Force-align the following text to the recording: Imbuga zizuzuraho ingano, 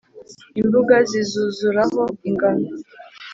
Imbuga 0.61 0.95
zizuzuraho 1.09 2.01
ingano, 2.29 2.69